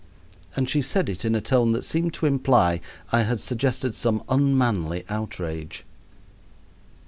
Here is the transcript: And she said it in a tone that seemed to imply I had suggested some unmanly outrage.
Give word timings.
And 0.55 0.67
she 0.67 0.81
said 0.81 1.09
it 1.09 1.23
in 1.25 1.35
a 1.35 1.41
tone 1.41 1.73
that 1.73 1.83
seemed 1.85 2.15
to 2.15 2.25
imply 2.25 2.81
I 3.11 3.21
had 3.21 3.39
suggested 3.39 3.93
some 3.93 4.23
unmanly 4.29 5.05
outrage. 5.09 5.85